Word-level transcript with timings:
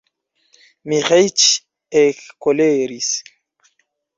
Miĥeiĉ 0.93 1.43
ekkoleris. 2.01 3.13